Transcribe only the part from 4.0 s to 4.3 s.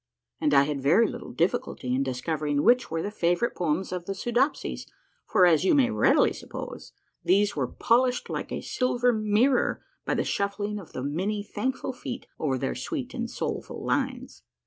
the